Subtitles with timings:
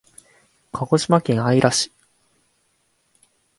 [0.71, 1.91] 鹿児島県姶良市